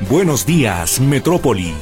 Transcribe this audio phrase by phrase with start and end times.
[0.00, 1.74] Buenos días, Metrópoli.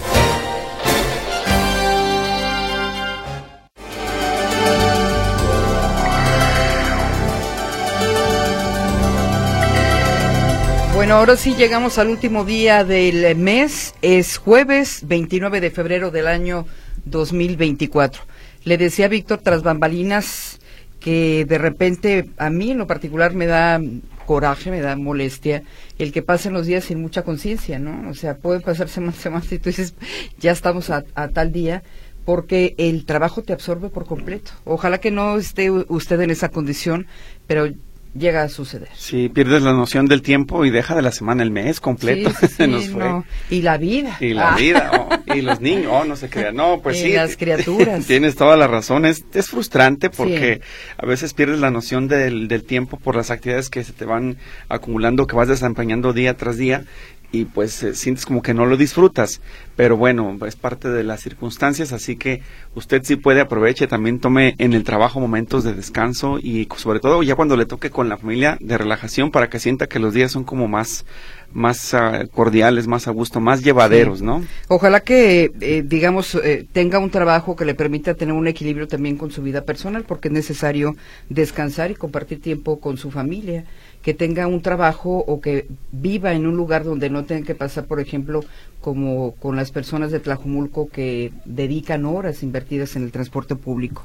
[10.95, 13.95] Bueno, ahora sí llegamos al último día del mes.
[14.01, 16.67] Es jueves 29 de febrero del año
[17.05, 18.23] 2024.
[18.64, 20.59] Le decía a Víctor tras bambalinas
[21.01, 23.78] que de repente a mí en lo particular me da
[24.26, 25.62] coraje, me da molestia
[25.98, 28.10] el que pasen los días sin mucha conciencia, ¿no?
[28.10, 29.94] O sea, pueden pasar semanas, semanas y tú dices,
[30.38, 31.83] ya estamos a, a tal día
[32.27, 34.50] porque el trabajo te absorbe por completo.
[34.64, 37.06] Ojalá que no esté usted en esa condición,
[37.46, 37.72] pero
[38.19, 38.89] llega a suceder.
[38.95, 42.31] Sí, pierdes la noción del tiempo y deja de la semana el mes completo.
[42.41, 43.05] Sí, sí, nos fue.
[43.05, 43.25] No.
[43.50, 44.17] Y la vida.
[44.20, 44.56] Y la ah.
[44.56, 46.56] vida, oh, y los niños, oh, no se crean.
[46.56, 47.12] No, pues y sí.
[47.12, 48.05] las criaturas.
[48.06, 49.05] Tienes toda la razón.
[49.05, 50.61] Es, es frustrante porque
[50.97, 54.39] a veces pierdes la noción del, del tiempo por las actividades que se te van
[54.69, 56.84] acumulando, que vas desempeñando día tras día
[57.32, 59.41] y pues eh, sientes como que no lo disfrutas.
[59.77, 62.42] Pero bueno, es parte de las circunstancias, así que
[62.74, 67.22] usted sí puede aproveche, también tome en el trabajo momentos de descanso y sobre todo
[67.22, 70.33] ya cuando le toque con la familia de relajación para que sienta que los días
[70.33, 71.05] son como más
[71.52, 74.24] más uh, cordiales, más a gusto, más llevaderos, sí.
[74.24, 74.44] ¿no?
[74.68, 79.16] Ojalá que, eh, digamos, eh, tenga un trabajo que le permita tener un equilibrio también
[79.16, 80.96] con su vida personal, porque es necesario
[81.28, 83.64] descansar y compartir tiempo con su familia
[84.06, 87.86] que tenga un trabajo o que viva en un lugar donde no tenga que pasar,
[87.86, 88.44] por ejemplo,
[88.80, 94.05] como con las personas de Tlajumulco que dedican horas invertidas en el transporte público.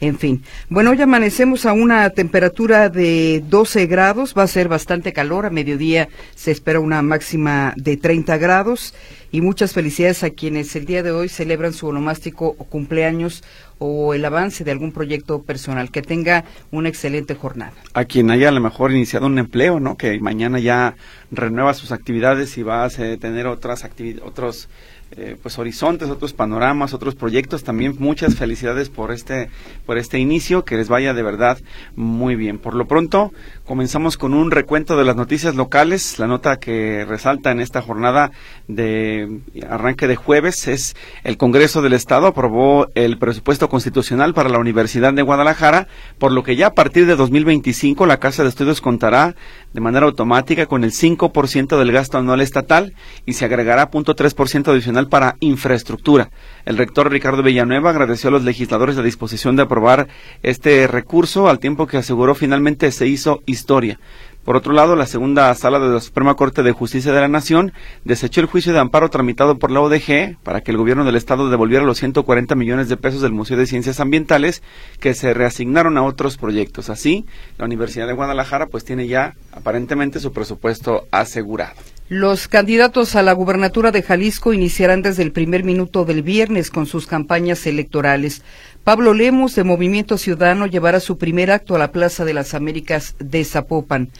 [0.00, 5.12] En fin, bueno, hoy amanecemos a una temperatura de 12 grados, va a ser bastante
[5.12, 8.94] calor, a mediodía se espera una máxima de 30 grados
[9.32, 13.42] y muchas felicidades a quienes el día de hoy celebran su onomástico o cumpleaños
[13.78, 17.72] o el avance de algún proyecto personal, que tenga una excelente jornada.
[17.94, 19.96] A quien haya a lo mejor iniciado un empleo, ¿no?
[19.96, 20.94] Que mañana ya
[21.32, 24.68] renueva sus actividades y va a tener otras actividades, otros
[25.14, 27.64] eh, pues horizontes, otros panoramas, otros proyectos.
[27.64, 29.50] También muchas felicidades por este
[29.84, 31.58] por este inicio, que les vaya de verdad
[31.96, 32.58] muy bien.
[32.58, 33.30] Por lo pronto,
[33.66, 36.18] comenzamos con un recuento de las noticias locales.
[36.18, 38.32] La nota que resalta en esta jornada
[38.68, 39.21] de
[39.68, 45.12] arranque de jueves es el Congreso del Estado aprobó el presupuesto constitucional para la Universidad
[45.12, 45.88] de Guadalajara,
[46.18, 49.34] por lo que ya a partir de 2025 la Casa de Estudios contará
[49.72, 52.94] de manera automática con el 5% del gasto anual estatal
[53.26, 56.30] y se agregará 0.3% adicional para infraestructura.
[56.64, 60.08] El rector Ricardo Villanueva agradeció a los legisladores la disposición de aprobar
[60.42, 63.98] este recurso, al tiempo que aseguró finalmente se hizo historia.
[64.44, 67.72] Por otro lado, la segunda sala de la Suprema Corte de Justicia de la Nación
[68.04, 71.48] desechó el juicio de amparo tramitado por la ODG para que el gobierno del Estado
[71.48, 74.62] devolviera los 140 millones de pesos del Museo de Ciencias Ambientales
[74.98, 76.90] que se reasignaron a otros proyectos.
[76.90, 77.24] Así,
[77.56, 81.91] la Universidad de Guadalajara pues tiene ya aparentemente su presupuesto asegurado.
[82.08, 86.86] Los candidatos a la gubernatura de Jalisco iniciarán desde el primer minuto del viernes con
[86.86, 88.42] sus campañas electorales.
[88.84, 93.14] Pablo Lemos, de Movimiento Ciudadano, llevará su primer acto a la Plaza de las Américas
[93.18, 94.10] de Zapopan.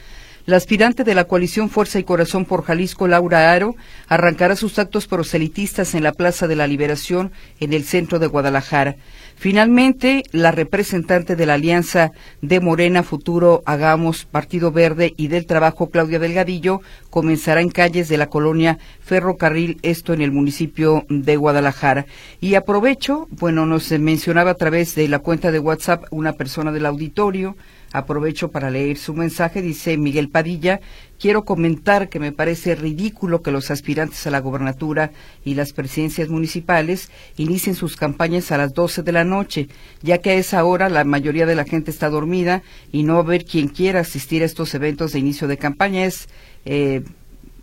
[0.45, 3.77] La aspirante de la coalición Fuerza y Corazón por Jalisco, Laura Aro,
[4.09, 7.31] arrancará sus actos proselitistas en la Plaza de la Liberación,
[7.61, 8.97] en el centro de Guadalajara.
[9.37, 12.11] Finalmente, la representante de la Alianza
[12.41, 18.17] de Morena Futuro Hagamos Partido Verde y del Trabajo, Claudia Delgadillo, comenzará en calles de
[18.17, 22.05] la colonia Ferrocarril, esto en el municipio de Guadalajara.
[22.41, 26.85] Y aprovecho, bueno, nos mencionaba a través de la cuenta de WhatsApp una persona del
[26.85, 27.55] auditorio,
[27.93, 29.61] Aprovecho para leer su mensaje.
[29.61, 30.81] Dice Miguel Padilla,
[31.19, 35.11] quiero comentar que me parece ridículo que los aspirantes a la gobernatura
[35.45, 39.69] y las presidencias municipales inicien sus campañas a las 12 de la noche,
[40.01, 43.19] ya que a esa hora la mayoría de la gente está dormida y no va
[43.19, 46.03] a haber quien quiera asistir a estos eventos de inicio de campaña.
[46.03, 46.27] Es
[46.65, 47.03] eh,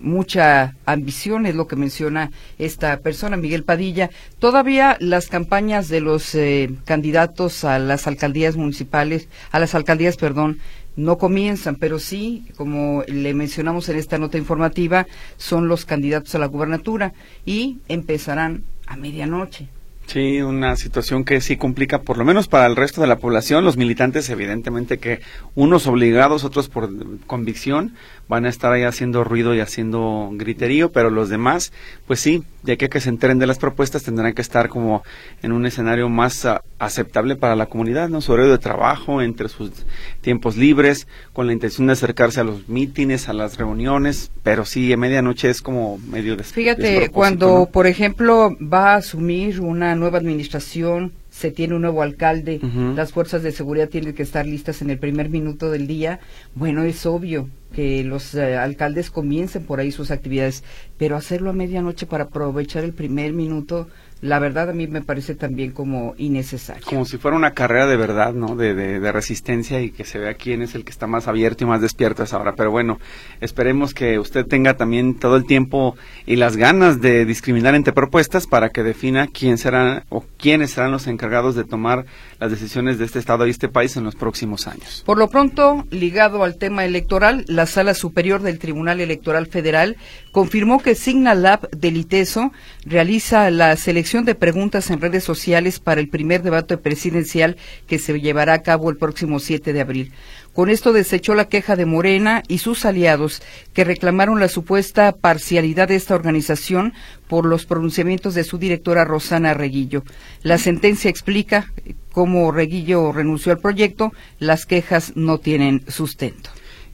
[0.00, 4.10] mucha ambición, es lo que menciona esta persona, Miguel Padilla.
[4.38, 10.58] Todavía las campañas de los eh, candidatos a las alcaldías municipales, a las alcaldías, perdón,
[10.96, 15.06] no comienzan, pero sí, como le mencionamos en esta nota informativa,
[15.36, 17.12] son los candidatos a la gubernatura
[17.46, 19.68] y empezarán a medianoche.
[20.06, 23.64] Sí, una situación que sí complica, por lo menos para el resto de la población.
[23.64, 25.20] Los militantes, evidentemente que
[25.54, 26.90] unos obligados, otros por
[27.26, 27.94] convicción,
[28.30, 31.72] van a estar ahí haciendo ruido y haciendo griterío, pero los demás,
[32.06, 35.02] pues sí, de aquí a que se enteren de las propuestas tendrán que estar como
[35.42, 38.20] en un escenario más ah, aceptable para la comunidad, ¿no?
[38.20, 39.72] Su horario de trabajo, entre sus
[40.20, 44.92] tiempos libres, con la intención de acercarse a los mítines, a las reuniones, pero sí,
[44.92, 50.18] en medianoche es como medio de Fíjate, cuando, por ejemplo, va a asumir una nueva
[50.18, 52.60] administración, se tiene un nuevo alcalde,
[52.94, 56.20] las fuerzas de seguridad tienen que estar listas en el primer minuto del día,
[56.54, 60.64] bueno, es obvio que los eh, alcaldes comiencen por ahí sus actividades,
[60.98, 63.88] pero hacerlo a medianoche para aprovechar el primer minuto
[64.20, 66.84] la verdad a mí me parece también como innecesario.
[66.84, 68.54] Como si fuera una carrera de verdad, ¿no?
[68.54, 71.66] De, de, resistencia y que se vea quién es el que está más abierto y
[71.66, 72.54] más despierto a esa hora.
[72.54, 72.98] Pero bueno,
[73.40, 75.96] esperemos que usted tenga también todo el tiempo
[76.26, 80.92] y las ganas de discriminar entre propuestas para que defina quién será o quiénes serán
[80.92, 82.04] los encargados de tomar
[82.38, 85.02] las decisiones de este Estado y este país en los próximos años.
[85.04, 89.96] Por lo pronto, ligado al tema electoral, la Sala Superior del Tribunal Electoral Federal
[90.32, 92.52] confirmó que Signalab del ITESO
[92.84, 97.56] realiza la selección de preguntas en redes sociales para el primer debate presidencial
[97.86, 100.12] que se llevará a cabo el próximo 7 de abril.
[100.52, 103.40] Con esto desechó la queja de Morena y sus aliados
[103.72, 106.92] que reclamaron la supuesta parcialidad de esta organización
[107.28, 110.02] por los pronunciamientos de su directora Rosana Reguillo.
[110.42, 111.72] La sentencia explica
[112.12, 116.50] cómo Reguillo renunció al proyecto, las quejas no tienen sustento.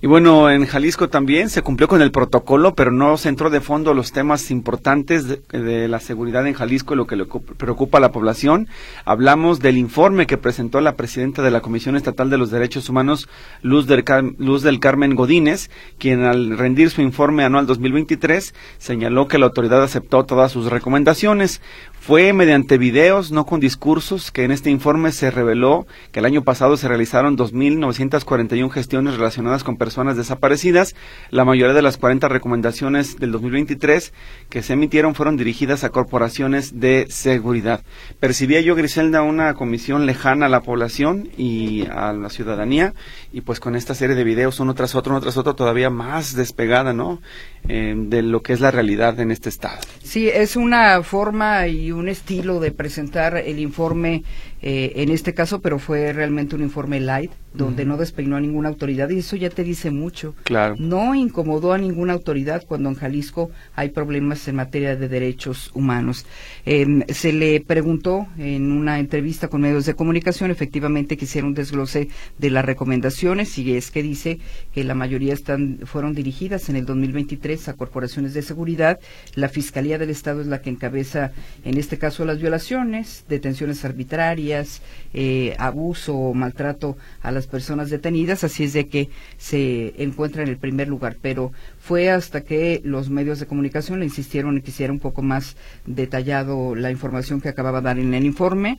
[0.07, 3.61] Y bueno, en Jalisco también se cumplió con el protocolo, pero no se entró de
[3.61, 8.01] fondo los temas importantes de, la seguridad en Jalisco y lo que le preocupa a
[8.01, 8.69] la población.
[9.05, 13.29] Hablamos del informe que presentó la presidenta de la Comisión Estatal de los Derechos Humanos,
[13.63, 14.05] Luz del,
[14.39, 19.83] Luz del Carmen Godínez, quien al rendir su informe anual 2023 señaló que la autoridad
[19.83, 21.61] aceptó todas sus recomendaciones.
[21.99, 26.45] Fue mediante videos, no con discursos, que en este informe se reveló que el año
[26.45, 30.95] pasado se realizaron 2.941 gestiones relacionadas con personas desaparecidas.
[31.31, 34.13] La mayoría de las 40 recomendaciones del 2023
[34.49, 37.83] que se emitieron fueron dirigidas a corporaciones de seguridad.
[38.21, 42.95] Percibía yo, Griselda, una comisión lejana a la población y a la ciudadanía,
[43.33, 46.35] y pues con esta serie de videos, uno tras otro, uno tras otro, todavía más
[46.35, 47.21] despegada, ¿no?
[47.69, 49.79] Eh, de lo que es la realidad en este estado.
[50.03, 54.23] Sí, es una forma y un estilo de presentar el informe
[54.63, 58.69] eh, en este caso, pero fue realmente un informe light, donde no despeinó a ninguna
[58.69, 60.35] autoridad, y eso ya te dice mucho.
[60.45, 60.77] Claro.
[60.79, 66.25] No incomodó a ninguna autoridad cuando en Jalisco hay problemas en materia de derechos humanos.
[66.65, 71.55] Em, se le preguntó en una entrevista con medios de comunicación, efectivamente, que hiciera un
[71.55, 72.09] desglose
[72.39, 74.39] de las recomendaciones, y es que dice
[74.75, 78.99] que la mayoría están, fueron dirigidas en el 2023 a corporaciones de seguridad.
[79.35, 81.33] La Fiscalía del Estado es la que encabeza,
[81.65, 84.83] en este caso, las violaciones, detenciones arbitrarias,
[85.15, 89.09] eh, abuso o maltrato a las personas detenidas, así es de que
[89.39, 91.17] se encuentra en el primer lugar.
[91.21, 95.23] Pero fue hasta que los medios de comunicación le insistieron en que hiciera un poco
[95.23, 95.57] más
[95.87, 98.79] detallado la información que acababa de dar en el informe.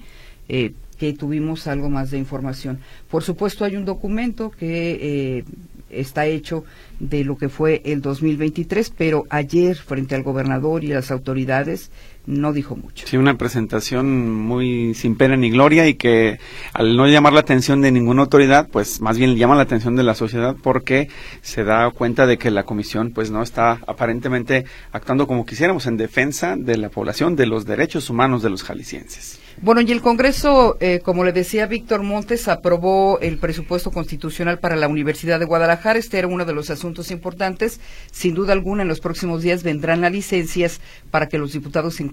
[0.50, 2.80] Eh, que tuvimos algo más de información.
[3.10, 4.98] Por supuesto, hay un documento que
[5.40, 5.44] eh,
[5.90, 6.64] está hecho
[7.00, 11.92] de lo que fue el 2023, pero ayer, frente al gobernador y las autoridades,
[12.28, 13.08] no dijo mucho.
[13.08, 16.40] Sí, una presentación muy sin pena ni gloria y que
[16.74, 20.04] al no llamar la atención de ninguna autoridad, pues más bien llama la atención de
[20.04, 21.10] la sociedad porque
[21.42, 25.98] se da cuenta de que la comisión pues no está aparentemente actuando como quisiéramos en
[25.98, 29.40] defensa de la población, de los derechos humanos de los jaliscienses.
[29.60, 34.76] Bueno, y el Congreso, eh, como le decía Víctor Montes, aprobó el presupuesto constitucional para
[34.76, 35.98] la Universidad de Guadalajara.
[35.98, 37.80] Este era uno de los asuntos importantes.
[38.12, 40.80] Sin duda alguna, en los próximos días vendrán las licencias
[41.10, 42.04] para que los diputados se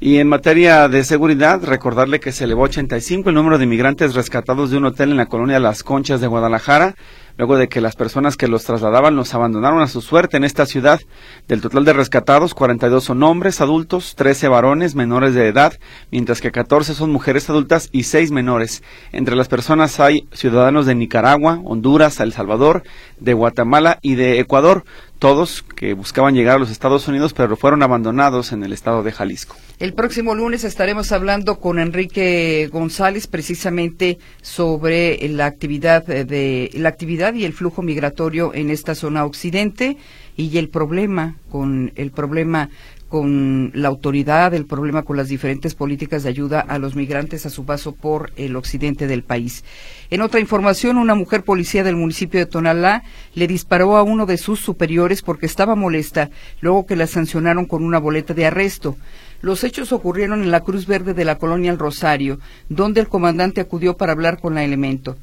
[0.00, 4.70] Y en materia de seguridad, recordarle que se elevó 85 el número de inmigrantes rescatados
[4.70, 6.94] de un hotel en la colonia Las Conchas de Guadalajara
[7.36, 10.66] luego de que las personas que los trasladaban los abandonaron a su suerte en esta
[10.66, 11.00] ciudad.
[11.48, 15.74] Del total de rescatados, 42 son hombres adultos, 13 varones menores de edad,
[16.10, 18.82] mientras que 14 son mujeres adultas y 6 menores.
[19.12, 22.84] Entre las personas hay ciudadanos de Nicaragua, Honduras, El Salvador,
[23.20, 24.84] de Guatemala y de Ecuador
[25.18, 29.12] todos que buscaban llegar a los Estados Unidos, pero fueron abandonados en el estado de
[29.12, 29.56] Jalisco.
[29.78, 36.88] El próximo lunes estaremos hablando con Enrique González precisamente sobre la actividad eh, de la
[36.88, 39.96] actividad y el flujo migratorio en esta zona occidente
[40.36, 42.68] y el problema con el problema
[43.16, 47.50] con la autoridad, el problema con las diferentes políticas de ayuda a los migrantes a
[47.50, 49.64] su paso por el occidente del país.
[50.10, 53.04] En otra información, una mujer policía del municipio de Tonalá
[53.34, 56.28] le disparó a uno de sus superiores porque estaba molesta,
[56.60, 58.98] luego que la sancionaron con una boleta de arresto.
[59.40, 63.62] Los hechos ocurrieron en la Cruz Verde de la colonia El Rosario, donde el comandante
[63.62, 65.16] acudió para hablar con la elemento.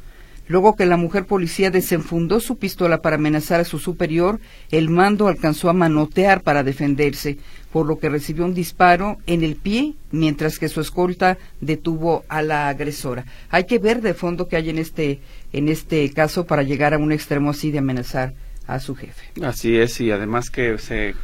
[0.47, 4.39] Luego que la mujer policía desenfundó su pistola para amenazar a su superior,
[4.71, 7.37] el mando alcanzó a manotear para defenderse,
[7.71, 12.41] por lo que recibió un disparo en el pie, mientras que su escolta detuvo a
[12.41, 13.25] la agresora.
[13.49, 15.21] Hay que ver de fondo qué hay en este,
[15.53, 18.33] en este caso para llegar a un extremo así de amenazar
[18.67, 19.25] a su jefe.
[19.43, 21.15] Así es, y además que se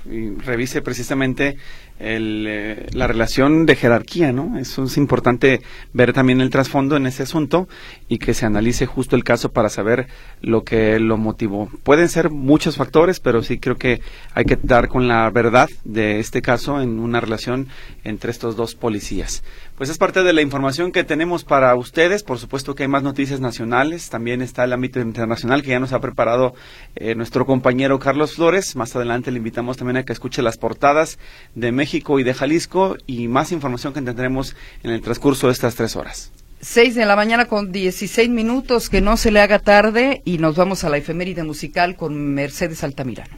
[0.46, 1.58] revise precisamente
[2.00, 4.58] el, eh, la relación de jerarquía, ¿no?
[4.58, 5.62] Eso es importante
[5.94, 7.68] ver también el trasfondo en ese asunto
[8.08, 10.08] y que se analice justo el caso para saber
[10.42, 11.70] lo que lo motivó.
[11.84, 14.02] Pueden ser muchos factores, pero sí creo que
[14.34, 17.68] hay que dar con la verdad de este caso en una relación
[18.06, 19.44] entre estos dos policías.
[19.76, 22.24] Pues es parte de la información que tenemos para ustedes.
[22.24, 24.10] Por supuesto que hay más noticias nacionales.
[24.10, 26.54] También está el ámbito internacional que ya nos ha preparado
[26.96, 28.76] eh, nuestro compañero Carlos Flores.
[28.76, 31.18] Más adelante le invitamos también a que escuche las portadas
[31.56, 35.76] de México y de Jalisco y más información que tendremos en el transcurso de estas
[35.76, 36.32] tres horas.
[36.62, 40.56] Seis de la mañana con dieciséis minutos, que no se le haga tarde y nos
[40.56, 43.36] vamos a la efeméride musical con Mercedes Altamirano.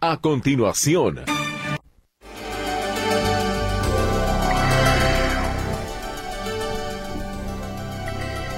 [0.00, 1.20] A continuación.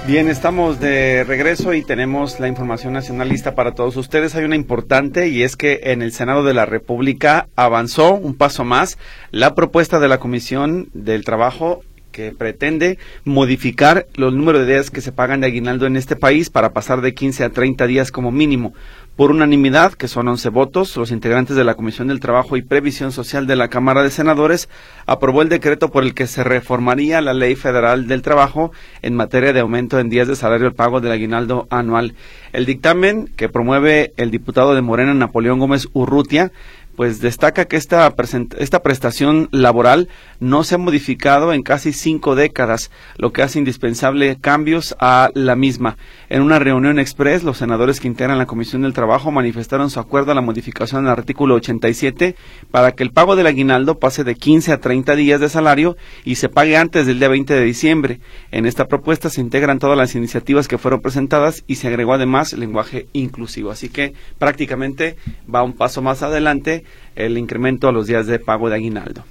[0.05, 4.35] Bien, estamos de regreso y tenemos la información nacional lista para todos ustedes.
[4.35, 8.65] Hay una importante y es que en el Senado de la República avanzó un paso
[8.65, 8.97] más
[9.31, 15.01] la propuesta de la Comisión del Trabajo que pretende modificar los números de días que
[15.01, 18.29] se pagan de aguinaldo en este país para pasar de 15 a 30 días como
[18.29, 18.73] mínimo.
[19.15, 23.11] Por unanimidad, que son 11 votos, los integrantes de la Comisión del Trabajo y Previsión
[23.11, 24.69] Social de la Cámara de Senadores
[25.05, 28.71] aprobó el decreto por el que se reformaría la Ley Federal del Trabajo
[29.03, 32.15] en materia de aumento en días de salario al pago del aguinaldo anual.
[32.53, 36.51] El dictamen que promueve el diputado de Morena, Napoleón Gómez Urrutia,
[36.95, 38.13] pues destaca que esta,
[38.57, 40.09] esta prestación laboral
[40.39, 45.55] no se ha modificado en casi cinco décadas, lo que hace indispensable cambios a la
[45.55, 45.97] misma.
[46.29, 50.31] En una reunión express, los senadores que integran la Comisión del Trabajo manifestaron su acuerdo
[50.31, 52.35] a la modificación del artículo 87
[52.71, 56.35] para que el pago del aguinaldo pase de 15 a 30 días de salario y
[56.35, 58.19] se pague antes del día 20 de diciembre.
[58.51, 62.53] En esta propuesta se integran todas las iniciativas que fueron presentadas y se agregó además
[62.53, 63.71] lenguaje inclusivo.
[63.71, 65.15] Así que prácticamente
[65.53, 66.82] va un paso más adelante
[67.15, 69.23] el incremento a los días de pago de aguinaldo.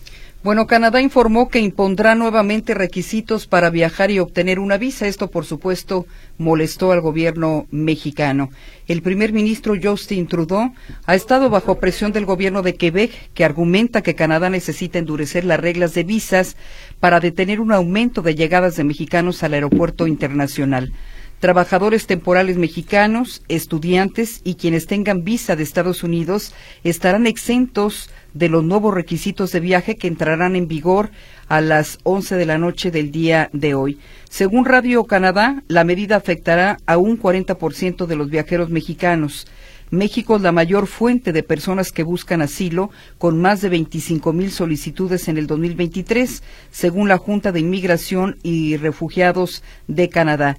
[0.45, 5.07] Bueno, Canadá informó que impondrá nuevamente requisitos para viajar y obtener una visa.
[5.07, 6.05] Esto, por supuesto,
[6.37, 8.51] molestó al gobierno mexicano.
[8.89, 10.73] El primer ministro Justin Trudeau
[11.07, 15.61] ha estado bajo presión del gobierno de Quebec, que argumenta que Canadá necesita endurecer las
[15.61, 16.57] reglas de visas
[16.99, 20.93] para detener un aumento de llegadas de mexicanos al aeropuerto internacional
[21.43, 28.63] trabajadores temporales mexicanos, estudiantes y quienes tengan visa de Estados Unidos estarán exentos de los
[28.63, 31.11] nuevos requisitos de viaje que entrarán en vigor
[31.49, 33.99] a las 11 de la noche del día de hoy.
[34.31, 39.49] Según Radio Canadá, la medida afectará a un 40% de los viajeros mexicanos.
[39.91, 44.53] México es la mayor fuente de personas que buscan asilo, con más de 25 mil
[44.53, 50.57] solicitudes en el 2023, según la Junta de Inmigración y Refugiados de Canadá.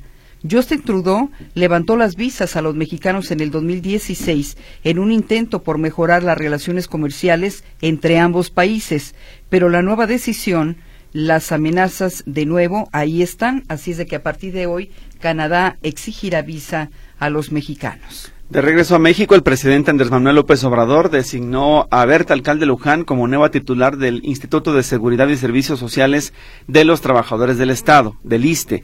[0.50, 5.78] Justin Trudeau levantó las visas a los mexicanos en el 2016 en un intento por
[5.78, 9.16] mejorar las relaciones comerciales entre ambos países,
[9.50, 10.78] pero la nueva decisión,
[11.14, 15.78] las amenazas de nuevo, ahí están, así es de que a partir de hoy Canadá
[15.82, 18.34] exigirá visa a los mexicanos.
[18.50, 23.04] De regreso a México, el presidente Andrés Manuel López Obrador designó a Berta Alcalde Luján
[23.04, 26.34] como nueva titular del Instituto de Seguridad y Servicios Sociales
[26.68, 28.84] de los Trabajadores del Estado, del ISTE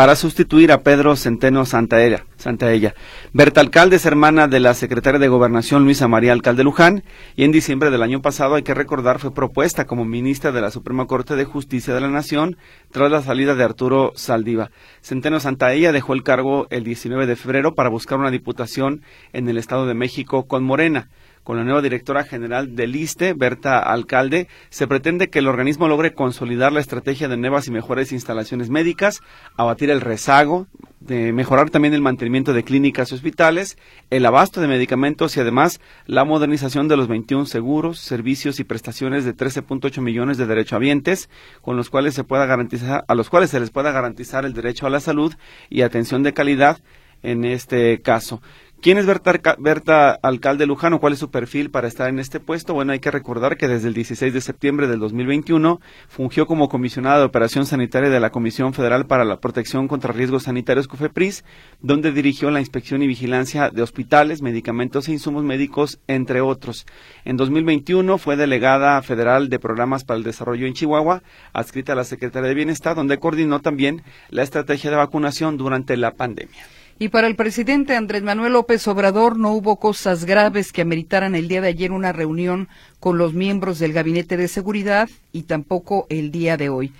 [0.00, 2.24] para sustituir a Pedro Centeno Santaella.
[2.38, 2.94] Santaella.
[3.34, 7.04] Berta Alcalde es hermana de la secretaria de Gobernación Luisa María Alcalde Luján
[7.36, 10.70] y en diciembre del año pasado, hay que recordar, fue propuesta como ministra de la
[10.70, 12.56] Suprema Corte de Justicia de la Nación
[12.90, 14.70] tras la salida de Arturo Saldiva.
[15.02, 19.02] Centeno Santaella dejó el cargo el 19 de febrero para buscar una diputación
[19.34, 21.10] en el Estado de México con Morena
[21.44, 26.12] con la nueva directora general del ISTE, Berta Alcalde, se pretende que el organismo logre
[26.12, 29.20] consolidar la estrategia de nuevas y mejores instalaciones médicas,
[29.56, 30.66] abatir el rezago,
[31.00, 33.78] de mejorar también el mantenimiento de clínicas y hospitales,
[34.10, 39.24] el abasto de medicamentos y además la modernización de los 21 seguros, servicios y prestaciones
[39.24, 41.30] de 13.8 millones de derechohabientes,
[41.62, 44.86] con los cuales se pueda garantizar, a los cuales se les pueda garantizar el derecho
[44.86, 45.34] a la salud
[45.70, 46.78] y atención de calidad
[47.22, 48.42] en este caso.
[48.82, 51.00] ¿Quién es Berta, Alcalde Lujano?
[51.00, 52.72] ¿Cuál es su perfil para estar en este puesto?
[52.72, 57.18] Bueno, hay que recordar que desde el 16 de septiembre del 2021 fungió como comisionada
[57.18, 61.44] de operación sanitaria de la Comisión Federal para la Protección contra Riesgos Sanitarios COFEPRIS,
[61.82, 66.86] donde dirigió la inspección y vigilancia de hospitales, medicamentos e insumos médicos, entre otros.
[67.26, 71.22] En 2021 fue delegada federal de programas para el desarrollo en Chihuahua,
[71.52, 76.12] adscrita a la Secretaría de Bienestar, donde coordinó también la estrategia de vacunación durante la
[76.12, 76.64] pandemia.
[77.02, 81.48] Y para el presidente Andrés Manuel López Obrador no hubo cosas graves que ameritaran el
[81.48, 86.30] día de ayer una reunión con los miembros del Gabinete de Seguridad y tampoco el
[86.30, 86.92] día de hoy.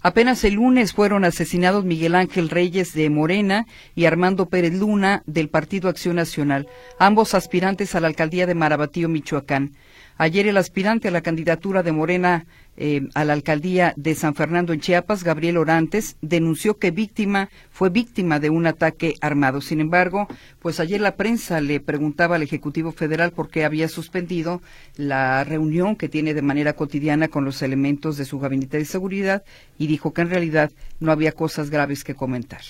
[0.00, 5.48] Apenas el lunes fueron asesinados Miguel Ángel Reyes de Morena y Armando Pérez Luna del
[5.48, 6.68] Partido Acción Nacional,
[7.00, 9.72] ambos aspirantes a la alcaldía de Marabatío, Michoacán.
[10.20, 12.44] Ayer el aspirante a la candidatura de Morena
[12.76, 17.90] eh, a la alcaldía de San Fernando en Chiapas, Gabriel Orantes, denunció que víctima fue
[17.90, 19.60] víctima de un ataque armado.
[19.60, 20.26] Sin embargo,
[20.58, 24.60] pues ayer la prensa le preguntaba al Ejecutivo Federal por qué había suspendido
[24.96, 29.44] la reunión que tiene de manera cotidiana con los elementos de su gabinete de seguridad
[29.78, 32.62] y dijo que en realidad no había cosas graves que comentar.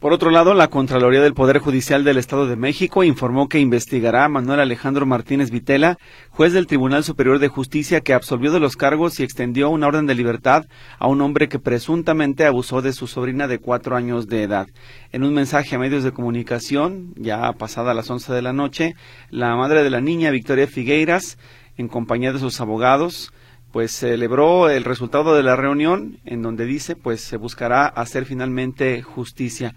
[0.00, 4.24] Por otro lado, la Contraloría del Poder Judicial del Estado de México informó que investigará
[4.24, 5.98] a Manuel Alejandro Martínez Vitela,
[6.30, 10.06] juez del Tribunal Superior de Justicia que absolvió de los cargos y extendió una orden
[10.06, 10.64] de libertad
[10.98, 14.68] a un hombre que presuntamente abusó de su sobrina de cuatro años de edad.
[15.12, 18.94] En un mensaje a medios de comunicación, ya pasada las once de la noche,
[19.28, 21.36] la madre de la niña, Victoria Figueiras,
[21.76, 23.34] en compañía de sus abogados,
[23.72, 29.02] pues celebró el resultado de la reunión en donde dice pues se buscará hacer finalmente
[29.02, 29.74] justicia.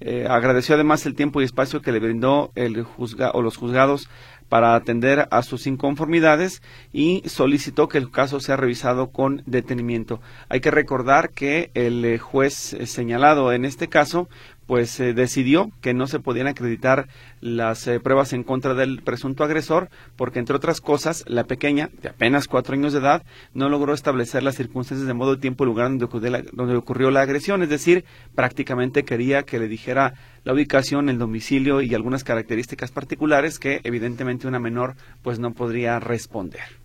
[0.00, 4.08] Eh, agradeció además el tiempo y espacio que le brindó el juzga o los juzgados
[4.48, 10.20] para atender a sus inconformidades y solicitó que el caso sea revisado con detenimiento.
[10.48, 14.28] Hay que recordar que el eh, juez eh, señalado en este caso
[14.66, 17.08] pues eh, decidió que no se podían acreditar
[17.40, 22.48] las pruebas en contra del presunto agresor porque entre otras cosas la pequeña de apenas
[22.48, 26.06] cuatro años de edad no logró establecer las circunstancias de modo tiempo y lugar donde
[26.06, 28.04] ocurrió, la, donde ocurrió la agresión es decir
[28.34, 34.46] prácticamente quería que le dijera la ubicación el domicilio y algunas características particulares que evidentemente
[34.46, 36.83] una menor pues no podría responder.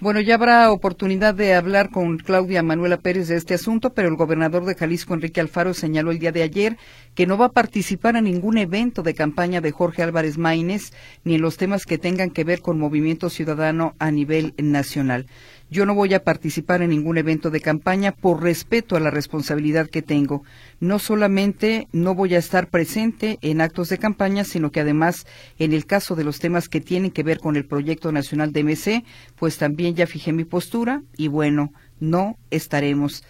[0.00, 4.16] Bueno, ya habrá oportunidad de hablar con Claudia Manuela Pérez de este asunto, pero el
[4.16, 6.76] gobernador de Jalisco, Enrique Alfaro, señaló el día de ayer
[7.14, 11.36] que no va a participar en ningún evento de campaña de Jorge Álvarez Maínez ni
[11.36, 15.26] en los temas que tengan que ver con movimiento ciudadano a nivel nacional.
[15.70, 19.88] Yo no voy a participar en ningún evento de campaña por respeto a la responsabilidad
[19.88, 20.44] que tengo.
[20.78, 25.26] No solamente no voy a estar presente en actos de campaña, sino que además,
[25.58, 28.62] en el caso de los temas que tienen que ver con el proyecto nacional de
[28.62, 29.04] MC,
[29.36, 33.24] pues también ya fijé mi postura y bueno, no estaremos.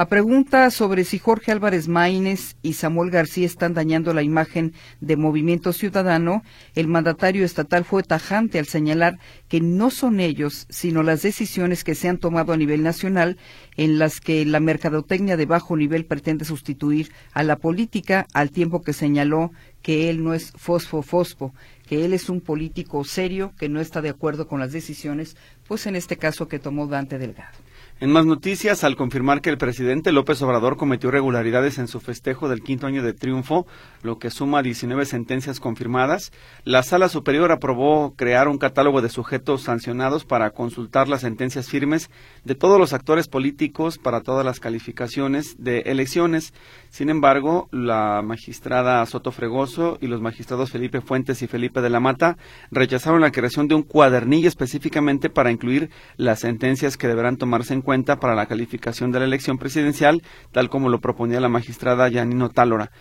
[0.00, 5.18] A pregunta sobre si Jorge Álvarez Maínez y Samuel García están dañando la imagen de
[5.18, 6.42] Movimiento Ciudadano,
[6.74, 11.94] el mandatario estatal fue tajante al señalar que no son ellos, sino las decisiones que
[11.94, 13.36] se han tomado a nivel nacional
[13.76, 18.80] en las que la mercadotecnia de bajo nivel pretende sustituir a la política al tiempo
[18.80, 21.52] que señaló que él no es fosfo-fosfo,
[21.86, 25.36] que él es un político serio que no está de acuerdo con las decisiones,
[25.68, 27.69] pues en este caso que tomó Dante Delgado.
[28.02, 32.48] En más noticias, al confirmar que el presidente López Obrador cometió irregularidades en su festejo
[32.48, 33.66] del quinto año de triunfo,
[34.02, 36.32] lo que suma 19 sentencias confirmadas,
[36.64, 42.08] la Sala Superior aprobó crear un catálogo de sujetos sancionados para consultar las sentencias firmes
[42.42, 46.54] de todos los actores políticos para todas las calificaciones de elecciones.
[46.88, 52.00] Sin embargo, la magistrada Soto Fregoso y los magistrados Felipe Fuentes y Felipe de la
[52.00, 52.38] Mata
[52.70, 57.82] rechazaron la creación de un cuadernillo específicamente para incluir las sentencias que deberán tomarse en
[57.82, 60.22] cuenta cuenta para la calificación de la elección presidencial,
[60.52, 62.92] tal como lo proponía la magistrada Yanino Tálora.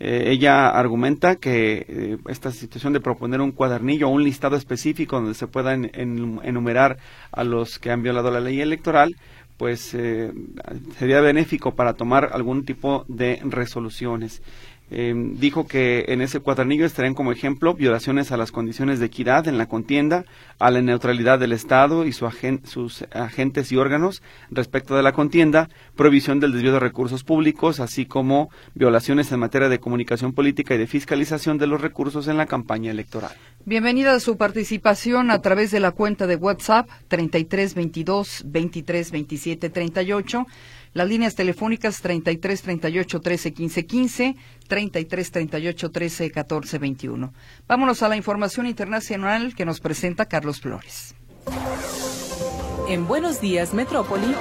[0.00, 5.16] Eh, ella argumenta que eh, esta situación de proponer un cuadernillo o un listado específico
[5.16, 6.96] donde se puedan enumerar
[7.30, 9.16] a los que han violado la ley electoral,
[9.58, 10.32] pues eh,
[10.98, 14.40] sería benéfico para tomar algún tipo de resoluciones.
[14.90, 19.46] Eh, dijo que en ese cuadernillo estarían como ejemplo violaciones a las condiciones de equidad
[19.46, 20.24] en la contienda,
[20.58, 26.40] a la neutralidad del Estado y sus agentes y órganos respecto de la contienda, prohibición
[26.40, 30.86] del desvío de recursos públicos, así como violaciones en materia de comunicación política y de
[30.86, 33.32] fiscalización de los recursos en la campaña electoral.
[33.66, 40.46] Bienvenida a su participación a través de la cuenta de WhatsApp 3322 2327 38
[40.92, 44.36] las líneas telefónicas 33 38 13 15 15,
[44.68, 47.32] 33 38 13 14 21.
[47.66, 51.14] Vámonos a la información internacional que nos presenta Carlos Flores.
[52.88, 54.34] En Buenos Días, Metrópoli.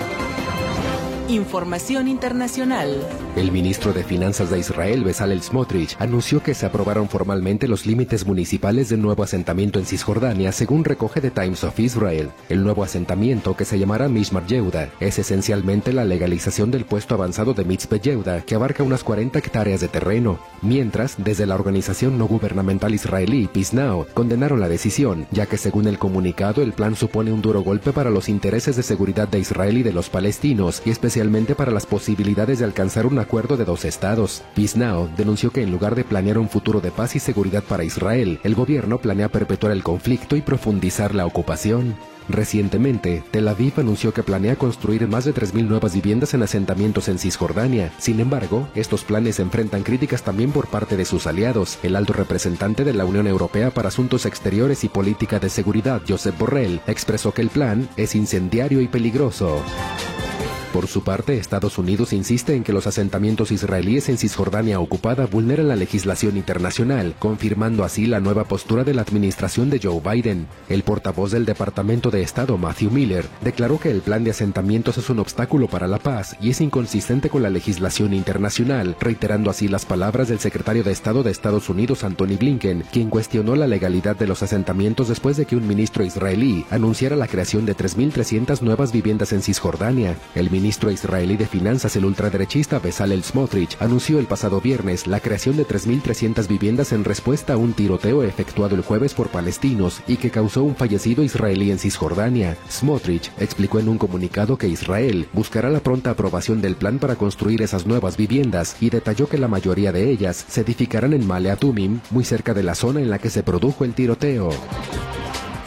[1.29, 3.05] Información internacional.
[3.35, 8.25] El ministro de Finanzas de Israel, Bezalel Smotrich, anunció que se aprobaron formalmente los límites
[8.25, 12.29] municipales del nuevo asentamiento en Cisjordania, según recoge The Times of Israel.
[12.47, 17.53] El nuevo asentamiento, que se llamará Mishmar Yehuda, es esencialmente la legalización del puesto avanzado
[17.53, 20.39] de Mitzpe Yehuda, que abarca unas 40 hectáreas de terreno.
[20.61, 25.99] Mientras, desde la organización no gubernamental israelí, Pisnao, condenaron la decisión, ya que según el
[25.99, 29.83] comunicado, el plan supone un duro golpe para los intereses de seguridad de Israel y
[29.83, 33.85] de los palestinos, y especialmente especialmente para las posibilidades de alcanzar un acuerdo de dos
[33.85, 34.43] estados.
[34.53, 34.77] Peace
[35.17, 38.53] denunció que en lugar de planear un futuro de paz y seguridad para Israel, el
[38.53, 41.95] gobierno planea perpetuar el conflicto y profundizar la ocupación.
[42.29, 47.17] Recientemente, Tel Aviv anunció que planea construir más de 3.000 nuevas viviendas en asentamientos en
[47.17, 47.91] Cisjordania.
[47.97, 51.79] Sin embargo, estos planes enfrentan críticas también por parte de sus aliados.
[51.81, 56.37] El alto representante de la Unión Europea para Asuntos Exteriores y Política de Seguridad, Josep
[56.37, 59.63] Borrell, expresó que el plan es incendiario y peligroso.
[60.77, 65.69] Por su parte, Estados Unidos insiste en que los asentamientos israelíes en Cisjordania ocupada vulneran
[65.69, 70.45] la legislación internacional, confirmando así la nueva postura de la administración de Joe Biden.
[70.69, 75.09] El portavoz del Departamento de Estado, Matthew Miller, declaró que el plan de asentamientos es
[75.09, 79.83] un obstáculo para la paz y es inconsistente con la legislación internacional, reiterando así las
[79.83, 84.27] palabras del secretario de Estado de Estados Unidos, Anthony Blinken, quien cuestionó la legalidad de
[84.27, 89.33] los asentamientos después de que un ministro israelí anunciara la creación de 3.300 nuevas viviendas
[89.33, 90.15] en Cisjordania.
[90.35, 95.57] El ministro israelí de Finanzas, el ultraderechista Bezalel Smotrich, anunció el pasado viernes la creación
[95.57, 100.31] de 3.300 viviendas en respuesta a un tiroteo efectuado el jueves por palestinos y que
[100.31, 102.57] causó un fallecido israelí en Cisjordania.
[102.69, 107.61] Smotrich explicó en un comunicado que Israel buscará la pronta aprobación del plan para construir
[107.61, 111.99] esas nuevas viviendas y detalló que la mayoría de ellas se edificarán en Male Atumim,
[112.11, 114.49] muy cerca de la zona en la que se produjo el tiroteo.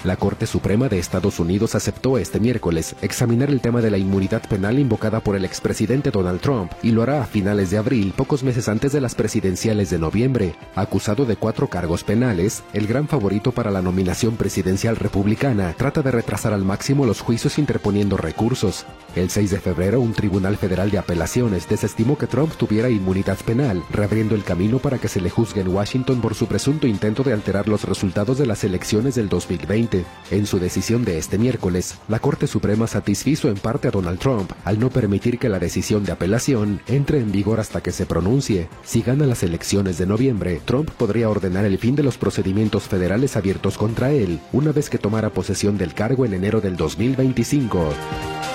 [0.02, 4.40] La Corte Suprema de Estados Unidos aceptó este miércoles examinar el tema de la inmunidad
[4.48, 8.42] penal invocada por el expresidente Donald Trump y lo hará a finales de abril, pocos
[8.42, 10.54] meses antes de las presidenciales de noviembre.
[10.74, 16.12] Acusado de cuatro cargos penales, el gran favorito para la nominación presidencial republicana trata de
[16.12, 18.86] retrasar al máximo los juicios interponiendo recursos.
[19.16, 23.82] El 6 de febrero, un tribunal federal de apelaciones desestimó que Trump tuviera inmunidad penal,
[23.90, 27.34] reabriendo el camino para que se le juzgue en Washington por su presunto intento de
[27.34, 29.89] alterar los resultados de las elecciones del 2020.
[30.30, 34.52] En su decisión de este miércoles, la Corte Suprema satisfizo en parte a Donald Trump
[34.64, 38.68] al no permitir que la decisión de apelación entre en vigor hasta que se pronuncie.
[38.84, 43.36] Si gana las elecciones de noviembre, Trump podría ordenar el fin de los procedimientos federales
[43.36, 48.49] abiertos contra él, una vez que tomara posesión del cargo en enero del 2025.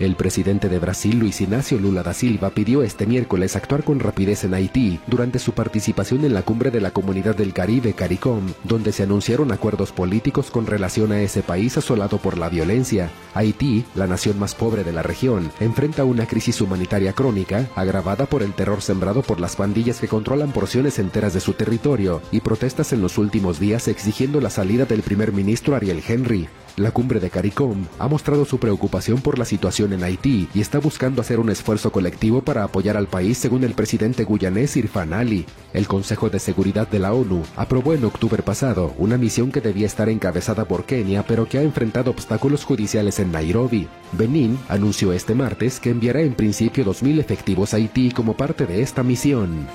[0.00, 4.42] El presidente de Brasil, Luis Ignacio Lula da Silva, pidió este miércoles actuar con rapidez
[4.42, 8.90] en Haití durante su participación en la cumbre de la Comunidad del Caribe, CARICOM, donde
[8.90, 13.10] se anunciaron acuerdos políticos con relación a ese país asolado por la violencia.
[13.34, 18.42] Haití, la nación más pobre de la región, enfrenta una crisis humanitaria crónica agravada por
[18.42, 22.92] el terror sembrado por las pandillas que controlan porciones enteras de su territorio y protestas
[22.92, 26.48] en los últimos días exigiendo la salida del primer ministro Ariel Henry.
[26.76, 30.80] La cumbre de CARICOM ha mostrado su preocupación por la situación en Haití y está
[30.80, 35.46] buscando hacer un esfuerzo colectivo para apoyar al país según el presidente guyanés Irfan Ali.
[35.72, 39.86] El Consejo de Seguridad de la ONU aprobó en octubre pasado una misión que debía
[39.86, 43.86] estar encabezada por Kenia pero que ha enfrentado obstáculos judiciales en Nairobi.
[44.10, 48.82] Benín anunció este martes que enviará en principio 2.000 efectivos a Haití como parte de
[48.82, 49.68] esta misión.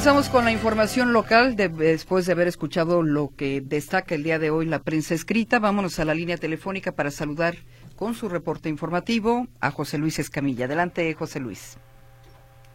[0.00, 4.48] Comenzamos con la información local después de haber escuchado lo que destaca el día de
[4.48, 5.58] hoy la prensa escrita.
[5.58, 7.52] Vámonos a la línea telefónica para saludar
[7.98, 10.64] con su reporte informativo a José Luis Escamilla.
[10.64, 11.78] Adelante, José Luis.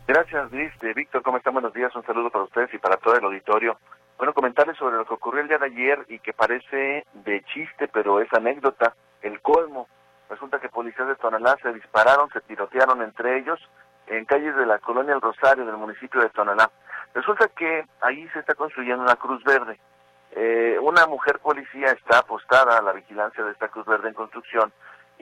[0.08, 0.72] Gracias, Luis.
[0.96, 1.54] Víctor, ¿cómo están?
[1.54, 1.96] Buenos días.
[1.96, 3.80] Un saludo para ustedes y para todo el auditorio.
[4.20, 7.88] Bueno, comentarles sobre lo que ocurrió el día de ayer y que parece de chiste,
[7.88, 9.88] pero es anécdota, el colmo.
[10.30, 13.60] Resulta que policías de Tonalá se dispararon, se tirotearon entre ellos
[14.06, 16.70] en calles de la colonia El Rosario del municipio de Tonalá.
[17.16, 19.80] Resulta que ahí se está construyendo una cruz verde.
[20.32, 24.74] Eh, una mujer policía está apostada a la vigilancia de esta cruz verde en construcción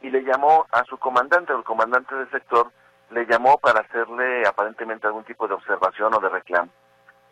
[0.01, 2.71] y le llamó a su comandante, o el comandante del sector,
[3.11, 6.71] le llamó para hacerle aparentemente algún tipo de observación o de reclamo.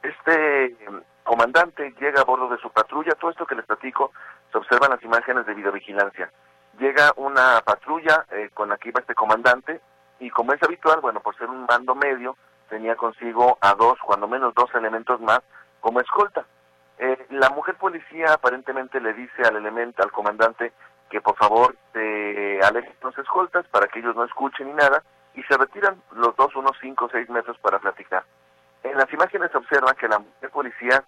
[0.04, 4.12] Este em, comandante llega a bordo de su patrulla, todo esto que les platico
[4.52, 6.32] se observan las imágenes de videovigilancia.
[6.78, 9.82] Llega una patrulla eh, con la que iba este comandante
[10.20, 12.38] y como es habitual, bueno, por ser un mando medio,
[12.72, 15.42] tenía consigo a dos, cuando menos dos elementos más,
[15.82, 16.46] como escolta.
[16.98, 20.72] Eh, la mujer policía aparentemente le dice al elemento, al comandante,
[21.10, 25.04] que por favor se alejen los escoltas para que ellos no escuchen ni nada,
[25.36, 28.24] y se retiran los dos unos cinco o seis metros para platicar.
[28.84, 31.04] En las imágenes se observa que la mujer policía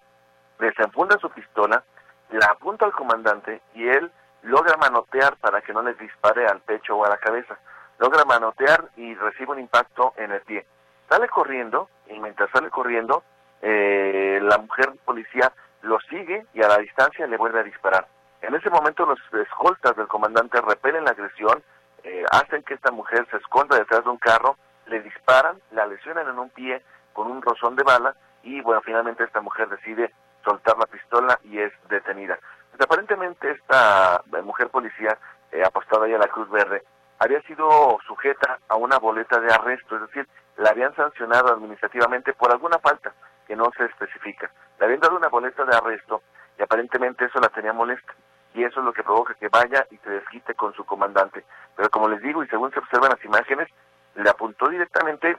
[0.58, 1.82] desenfunda su pistola,
[2.30, 6.94] la apunta al comandante y él logra manotear para que no les dispare al pecho
[6.94, 7.58] o a la cabeza.
[7.98, 10.66] Logra manotear y recibe un impacto en el pie
[11.08, 13.22] sale corriendo y mientras sale corriendo,
[13.62, 18.06] eh, la mujer policía lo sigue y a la distancia le vuelve a disparar.
[18.42, 21.62] En ese momento los escoltas del comandante repelen la agresión,
[22.02, 26.28] eh, hacen que esta mujer se esconda detrás de un carro, le disparan, la lesionan
[26.28, 30.12] en un pie con un rozón de bala y bueno, finalmente esta mujer decide
[30.44, 32.38] soltar la pistola y es detenida.
[32.70, 35.16] Pues, aparentemente esta eh, mujer policía,
[35.52, 36.82] eh, apostada ya a la Cruz Verde,
[37.18, 42.50] había sido sujeta a una boleta de arresto, es decir, la habían sancionado administrativamente por
[42.50, 43.12] alguna falta
[43.46, 44.50] que no se especifica.
[44.78, 46.22] Le habían dado una boleta de arresto
[46.58, 48.14] y aparentemente eso la tenía molesta
[48.54, 51.44] y eso es lo que provoca que vaya y se desquite con su comandante.
[51.76, 53.68] Pero como les digo y según se observan las imágenes,
[54.14, 55.36] le apuntó directamente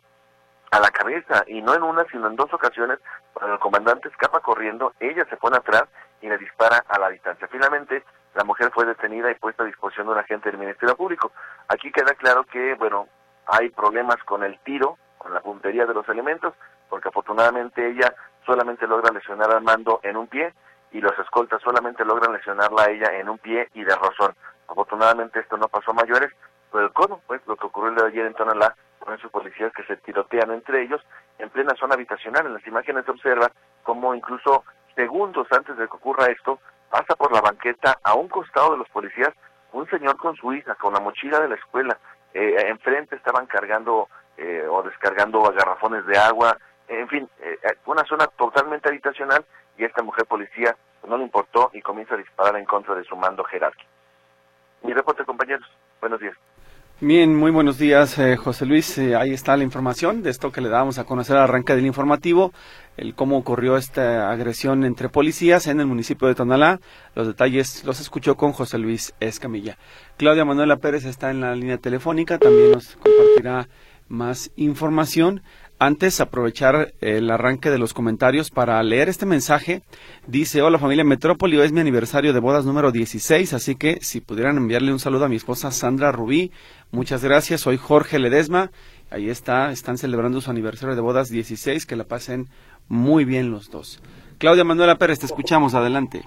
[0.72, 3.00] a la cabeza y no en una sino en dos ocasiones
[3.34, 5.86] cuando el comandante escapa corriendo, ella se pone atrás
[6.22, 7.48] y le dispara a la distancia.
[7.48, 8.04] Finalmente
[8.36, 11.32] la mujer fue detenida y puesta a disposición de un agente del Ministerio Público.
[11.70, 13.08] Aquí queda claro que, bueno,
[13.48, 16.54] hay problemas con el tiro, con la puntería de los elementos,
[16.88, 18.14] porque afortunadamente ella
[18.46, 20.54] solamente logra lesionar al mando en un pie
[20.92, 24.36] y los escoltas solamente logran lesionarla a ella en un pie y de rozón.
[24.68, 26.32] Afortunadamente esto no pasó a mayores,
[26.72, 27.22] pero ¿cómo?
[27.26, 30.52] Pues lo que ocurrió el de ayer en Tonalá con esos policías que se tirotean
[30.52, 31.02] entre ellos
[31.40, 32.46] en plena zona habitacional.
[32.46, 33.50] En las imágenes se observa
[33.82, 34.64] cómo incluso
[34.96, 36.60] segundos antes de que ocurra esto,
[36.92, 39.34] pasa por la banqueta a un costado de los policías
[39.72, 41.98] un señor con su hija, con la mochila de la escuela.
[42.36, 44.08] Eh, enfrente estaban cargando
[44.38, 49.46] eh, o descargando garrafones de agua, en fin, eh, una zona totalmente habitacional
[49.78, 50.76] y esta mujer policía
[51.08, 53.90] no le importó y comienza a disparar en contra de su mando jerárquico.
[54.84, 55.68] Mi reporte, compañeros.
[56.00, 56.36] Buenos días.
[57.02, 58.98] Bien, muy buenos días, eh, José Luis.
[58.98, 61.86] Eh, ahí está la información de esto que le dábamos a conocer al arranque del
[61.86, 62.54] informativo,
[62.96, 66.80] el cómo ocurrió esta agresión entre policías en el municipio de Tonalá.
[67.14, 69.78] Los detalles los escuchó con José Luis Escamilla.
[70.16, 73.68] Claudia Manuela Pérez está en la línea telefónica, también nos compartirá
[74.08, 75.42] más información.
[75.78, 79.82] Antes, aprovechar el arranque de los comentarios para leer este mensaje.
[80.26, 84.22] Dice, hola familia Metrópoli, hoy es mi aniversario de bodas número 16, así que si
[84.22, 86.52] pudieran enviarle un saludo a mi esposa Sandra Rubí,
[86.92, 87.62] muchas gracias.
[87.62, 88.72] Soy Jorge Ledesma,
[89.12, 92.48] ahí está, están celebrando su aniversario de bodas 16, que la pasen
[92.88, 94.02] muy bien los dos.
[94.38, 96.24] Claudia Manuela Pérez, te escuchamos, adelante.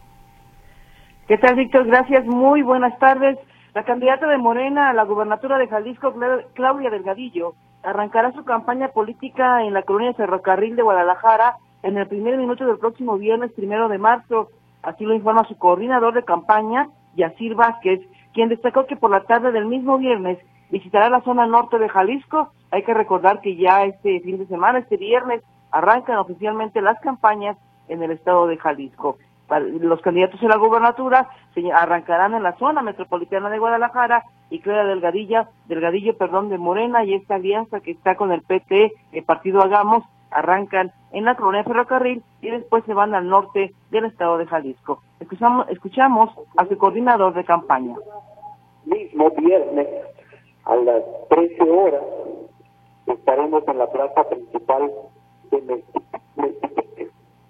[1.27, 1.87] ¿Qué tal, Víctor?
[1.87, 3.39] Gracias, muy buenas tardes.
[3.75, 6.15] La candidata de Morena a la gubernatura de Jalisco,
[6.55, 12.39] Claudia Delgadillo, arrancará su campaña política en la colonia Ferrocarril de Guadalajara en el primer
[12.39, 14.49] minuto del próximo viernes primero de marzo.
[14.83, 18.01] Así lo informa su coordinador de campaña, Yacir Vázquez,
[18.33, 20.39] quien destacó que por la tarde del mismo viernes
[20.71, 22.53] visitará la zona norte de Jalisco.
[22.71, 27.57] Hay que recordar que ya este fin de semana, este viernes, arrancan oficialmente las campañas
[27.89, 29.19] en el estado de Jalisco
[29.81, 31.29] los candidatos a la gubernatura
[31.75, 37.15] arrancarán en la zona metropolitana de Guadalajara y Clara Delgadillo, Delgadillo, perdón, de Morena y
[37.15, 42.23] esta alianza que está con el PT, el partido Hagamos, arrancan en la colonia Ferrocarril
[42.43, 45.03] y después se van al norte del estado de Jalisco.
[45.21, 47.97] Escuchamos, escuchamos a su coordinador de campaña.
[48.85, 49.89] Mismo viernes
[50.65, 52.03] a las 13 horas
[53.07, 54.91] estaremos en la plaza principal
[55.51, 55.85] de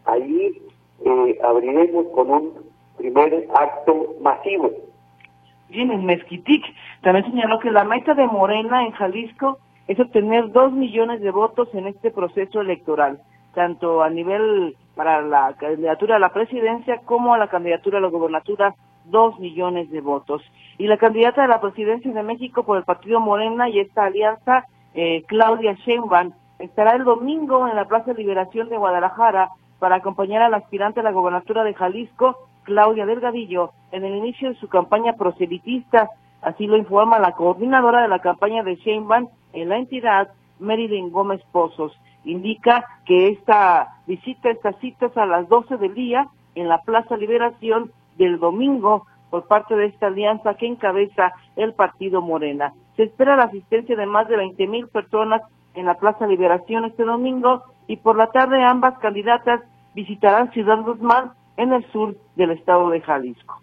[0.04, 0.67] Ahí
[1.04, 2.52] eh, abriremos con un
[2.96, 4.70] primer acto masivo.
[5.68, 6.64] Bien, en Mezquitic
[7.02, 11.68] también señaló que la meta de Morena en Jalisco es obtener dos millones de votos
[11.74, 13.20] en este proceso electoral,
[13.54, 18.08] tanto a nivel para la candidatura a la presidencia como a la candidatura a la
[18.08, 20.42] gobernatura, dos millones de votos.
[20.76, 24.64] Y la candidata a la presidencia de México por el partido Morena y esta alianza,
[24.94, 30.42] eh, Claudia Sheinbaum, estará el domingo en la Plaza de Liberación de Guadalajara para acompañar
[30.42, 35.14] al aspirante a la gobernatura de Jalisco, Claudia Delgadillo, en el inicio de su campaña
[35.14, 36.10] proselitista.
[36.42, 41.40] Así lo informa la coordinadora de la campaña de Sheinbaum en la entidad, Meridin Gómez
[41.52, 41.92] Pozos.
[42.24, 47.92] Indica que esta visita, estas citas a las 12 del día en la Plaza Liberación
[48.16, 52.72] del domingo por parte de esta alianza que encabeza el partido Morena.
[52.96, 55.42] Se espera la asistencia de más de 20 mil personas
[55.74, 59.62] en la Plaza Liberación este domingo y por la tarde ambas candidatas
[59.94, 63.60] visitarán Ciudad Guzmán en el sur del estado de Jalisco.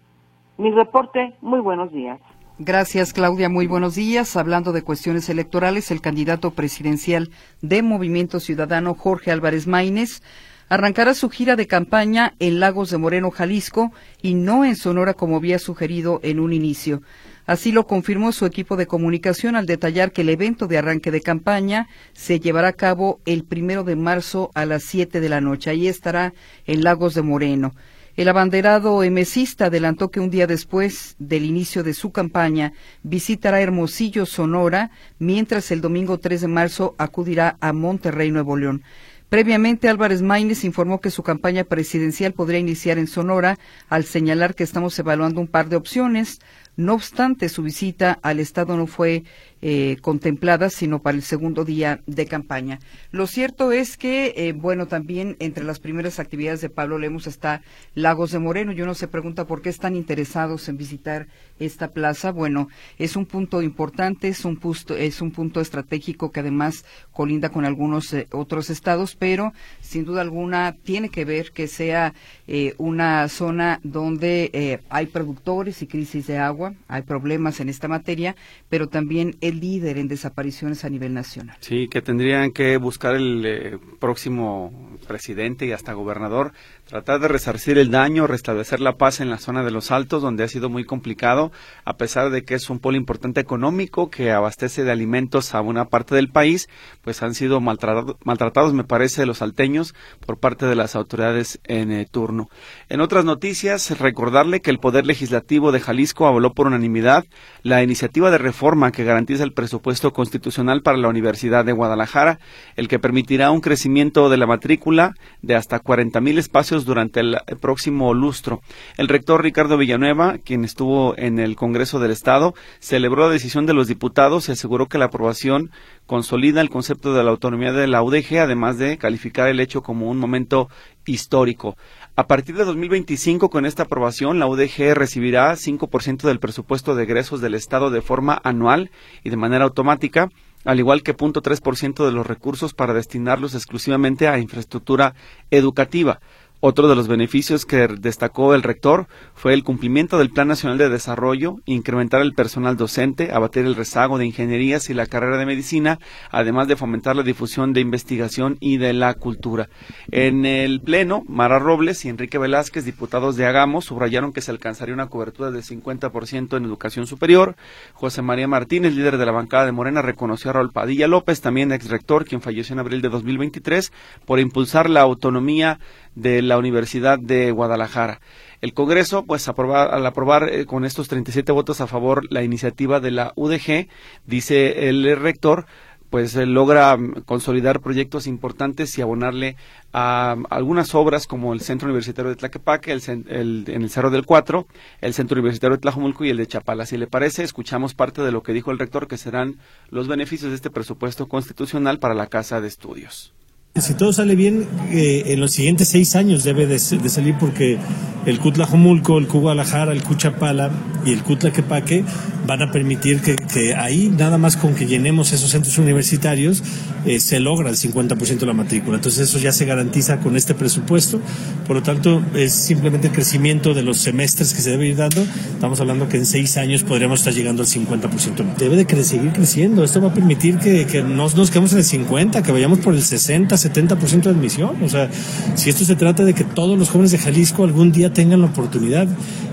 [0.58, 2.20] Mi reporte, muy buenos días.
[2.58, 3.48] Gracias, Claudia.
[3.48, 4.36] Muy buenos días.
[4.36, 10.22] Hablando de cuestiones electorales, el candidato presidencial de Movimiento Ciudadano, Jorge Álvarez Maínez,
[10.68, 15.36] arrancará su gira de campaña en Lagos de Moreno, Jalisco, y no en Sonora como
[15.36, 17.02] había sugerido en un inicio.
[17.46, 21.20] Así lo confirmó su equipo de comunicación al detallar que el evento de arranque de
[21.20, 25.70] campaña se llevará a cabo el primero de marzo a las siete de la noche.
[25.70, 26.34] Ahí estará
[26.66, 27.72] en Lagos de Moreno.
[28.16, 34.24] El abanderado emesista adelantó que un día después del inicio de su campaña visitará Hermosillo,
[34.24, 38.82] Sonora, mientras el domingo 3 de marzo acudirá a Monterrey, Nuevo León.
[39.28, 44.62] Previamente, Álvarez Maínez informó que su campaña presidencial podría iniciar en Sonora al señalar que
[44.64, 46.38] estamos evaluando un par de opciones.
[46.76, 49.24] No obstante, su visita al Estado no fue
[49.68, 52.78] eh, contempladas, sino para el segundo día de campaña.
[53.10, 57.62] Lo cierto es que, eh, bueno, también entre las primeras actividades de Pablo Lemos está
[57.96, 58.70] Lagos de Moreno.
[58.70, 61.26] Y uno se pregunta por qué están interesados en visitar
[61.58, 62.30] esta plaza.
[62.30, 64.60] Bueno, es un punto importante, es un,
[64.98, 70.20] es un punto estratégico que además colinda con algunos eh, otros estados, pero sin duda
[70.20, 72.14] alguna tiene que ver que sea
[72.46, 78.36] eh, una zona donde hay productores y crisis de agua, hay problemas en esta materia,
[78.68, 81.56] pero también líder en desapariciones a nivel nacional.
[81.60, 86.52] Sí, que tendrían que buscar el próximo presidente y hasta gobernador
[86.86, 90.44] tratar de resarcir el daño, restablecer la paz en la zona de los Altos, donde
[90.44, 91.50] ha sido muy complicado,
[91.84, 95.86] a pesar de que es un polo importante económico que abastece de alimentos a una
[95.86, 96.68] parte del país,
[97.02, 102.06] pues han sido maltratados, me parece, los salteños por parte de las autoridades en eh,
[102.08, 102.48] turno.
[102.88, 107.24] En otras noticias, recordarle que el Poder Legislativo de Jalisco avaló por unanimidad
[107.62, 112.38] la iniciativa de reforma que garantiza el presupuesto constitucional para la Universidad de Guadalajara,
[112.76, 117.36] el que permitirá un crecimiento de la matrícula de hasta 40 mil espacios durante el
[117.60, 118.60] próximo lustro.
[118.96, 123.74] El rector Ricardo Villanueva, quien estuvo en el Congreso del Estado, celebró la decisión de
[123.74, 125.70] los diputados y aseguró que la aprobación
[126.06, 130.08] consolida el concepto de la autonomía de la UDG, además de calificar el hecho como
[130.10, 130.68] un momento
[131.06, 131.76] histórico.
[132.16, 137.40] A partir de 2025, con esta aprobación, la UDG recibirá 5% del presupuesto de egresos
[137.40, 138.90] del Estado de forma anual
[139.24, 140.28] y de manera automática,
[140.64, 145.14] al igual que 0.3% de los recursos para destinarlos exclusivamente a infraestructura
[145.50, 146.20] educativa.
[146.60, 150.88] Otro de los beneficios que destacó el rector fue el cumplimiento del Plan Nacional de
[150.88, 155.98] Desarrollo, incrementar el personal docente, abatir el rezago de ingenierías y la carrera de medicina,
[156.30, 159.68] además de fomentar la difusión de investigación y de la cultura.
[160.10, 164.94] En el Pleno, Mara Robles y Enrique Velázquez, diputados de Agamos, subrayaron que se alcanzaría
[164.94, 167.56] una cobertura del 50% en educación superior.
[167.92, 171.70] José María Martínez, líder de la bancada de Morena, reconoció a Raúl Padilla López, también
[171.70, 173.92] ex rector, quien falleció en abril de 2023,
[174.24, 175.78] por impulsar la autonomía
[176.16, 178.20] de la Universidad de Guadalajara.
[178.60, 183.12] El Congreso, pues al aprobar eh, con estos 37 votos a favor la iniciativa de
[183.12, 183.86] la UDG,
[184.26, 185.66] dice el rector,
[186.10, 189.56] pues eh, logra mm, consolidar proyectos importantes y abonarle
[189.92, 194.66] a algunas obras como el Centro Universitario de Tlaquepaque, el, en el Cerro del Cuatro,
[195.00, 196.86] el Centro Universitario de Tlajomulco y el de Chapala.
[196.86, 199.58] Si le parece, escuchamos parte de lo que dijo el rector, que serán
[199.90, 203.35] los beneficios de este presupuesto constitucional para la Casa de Estudios.
[203.80, 207.78] Si todo sale bien, eh, en los siguientes seis años debe de, salir porque
[208.24, 210.70] el Cutlajomulco, el Cugualajara, el Cuchapala
[211.04, 212.02] y el Cutlaquepaque
[212.46, 216.62] van a permitir que, ahí, nada más con que llenemos esos centros universitarios,
[217.04, 218.96] eh, se logra el 50% de la matrícula.
[218.96, 221.20] Entonces eso ya se garantiza con este presupuesto.
[221.66, 225.22] Por lo tanto, es simplemente el crecimiento de los semestres que se debe ir dando.
[225.52, 228.56] Estamos hablando que en seis años podríamos estar llegando al 50%.
[228.56, 229.84] Debe de seguir creciendo.
[229.84, 232.94] Esto va a permitir que, que no nos quedemos en el 50, que vayamos por
[232.94, 234.82] el 60, 70% de admisión.
[234.82, 235.10] O sea,
[235.54, 238.46] si esto se trata de que todos los jóvenes de Jalisco algún día tengan la
[238.46, 239.08] oportunidad.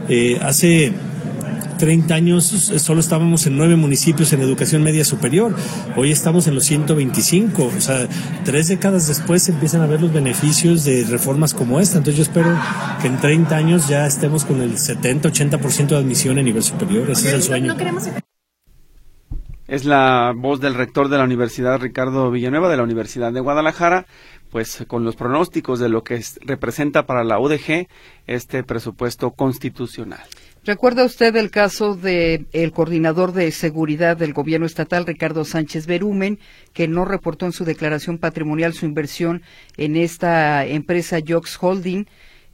[0.09, 0.91] Eh, hace
[1.83, 5.53] 30 años solo estábamos en nueve municipios en educación media superior.
[5.97, 7.65] Hoy estamos en los 125.
[7.65, 8.07] O sea,
[8.45, 11.97] tres décadas después se empiezan a ver los beneficios de reformas como esta.
[11.97, 12.57] Entonces yo espero
[13.01, 17.09] que en 30 años ya estemos con el 70-80% de admisión en nivel superior.
[17.09, 17.75] Ese es el sueño.
[19.67, 24.05] Es la voz del rector de la Universidad Ricardo Villanueva de la Universidad de Guadalajara,
[24.51, 27.87] pues con los pronósticos de lo que representa para la UDG
[28.25, 30.23] este presupuesto constitucional.
[30.65, 36.39] ¿Recuerda usted el caso del coordinador de seguridad del gobierno estatal, Ricardo Sánchez Berumen,
[36.71, 39.41] que no reportó en su declaración patrimonial su inversión
[39.75, 42.05] en esta empresa Jox Holding?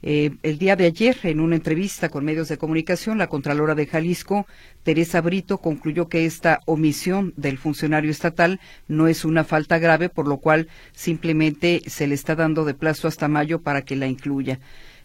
[0.01, 3.85] Eh, el día de ayer, en una entrevista con medios de comunicación, la Contralora de
[3.85, 4.47] Jalisco,
[4.81, 10.27] Teresa Brito, concluyó que esta omisión del funcionario estatal no es una falta grave, por
[10.27, 14.59] lo cual simplemente se le está dando de plazo hasta mayo para que la incluya.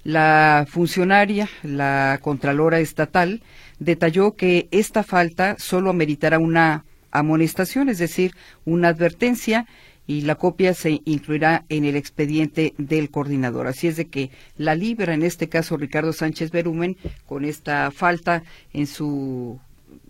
[0.04, 3.42] La funcionaria, la Contralora estatal,
[3.78, 8.34] detalló que esta falta solo ameritará una amonestación, es decir,
[8.66, 9.66] una advertencia
[10.06, 13.66] y la copia se incluirá en el expediente del coordinador.
[13.66, 16.96] Así es de que la libra, en este caso Ricardo Sánchez Berumen,
[17.26, 18.42] con esta falta
[18.74, 19.58] en su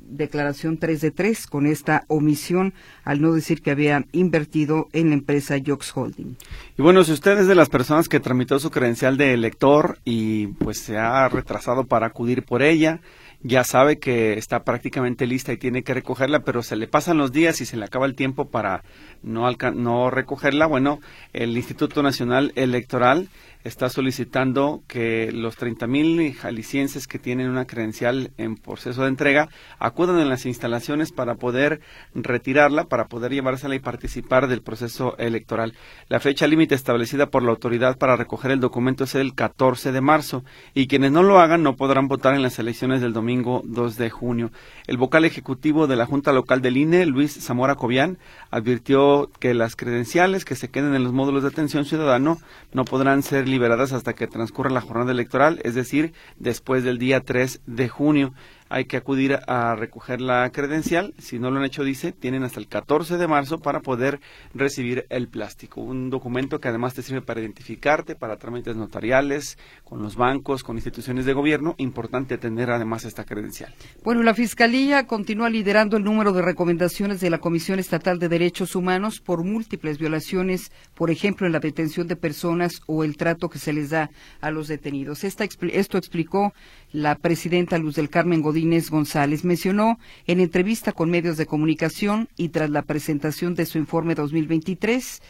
[0.08, 2.74] declaración 3 de 3 con esta omisión
[3.04, 6.36] al no decir que había invertido en la empresa Jox Holding.
[6.76, 10.48] Y bueno, si usted es de las personas que tramitó su credencial de elector y
[10.48, 13.00] pues se ha retrasado para acudir por ella,
[13.46, 17.30] ya sabe que está prácticamente lista y tiene que recogerla, pero se le pasan los
[17.30, 18.82] días y se le acaba el tiempo para
[19.22, 20.66] no, no recogerla.
[20.66, 21.00] Bueno,
[21.34, 23.28] el Instituto Nacional Electoral
[23.64, 29.48] está solicitando que los 30 mil jaliscienses que tienen una credencial en proceso de entrega
[29.78, 31.80] acudan en las instalaciones para poder
[32.14, 35.72] retirarla, para poder llevársela y participar del proceso electoral.
[36.08, 40.00] La fecha límite establecida por la autoridad para recoger el documento es el 14 de
[40.02, 40.44] marzo
[40.74, 44.10] y quienes no lo hagan no podrán votar en las elecciones del domingo 2 de
[44.10, 44.50] junio.
[44.86, 48.18] El vocal ejecutivo de la Junta Local del INE, Luis Zamora Cobian,
[48.50, 52.38] advirtió que las credenciales que se queden en los módulos de atención ciudadano
[52.72, 57.20] no podrán ser liberadas hasta que transcurra la jornada electoral, es decir, después del día
[57.20, 58.34] 3 de junio
[58.74, 61.14] hay que acudir a recoger la credencial.
[61.18, 64.18] Si no lo han hecho, dice, tienen hasta el 14 de marzo para poder
[64.52, 65.80] recibir el plástico.
[65.80, 70.76] Un documento que además te sirve para identificarte, para trámites notariales, con los bancos, con
[70.76, 71.76] instituciones de gobierno.
[71.78, 73.72] Importante tener además esta credencial.
[74.02, 78.74] Bueno, la Fiscalía continúa liderando el número de recomendaciones de la Comisión Estatal de Derechos
[78.74, 83.60] Humanos por múltiples violaciones, por ejemplo, en la detención de personas o el trato que
[83.60, 84.10] se les da
[84.40, 85.22] a los detenidos.
[85.22, 86.52] Esta, esto explicó
[86.94, 92.50] la presidenta Luz del Carmen Godínez González mencionó en entrevista con medios de comunicación y
[92.50, 95.20] tras la presentación de su informe 2023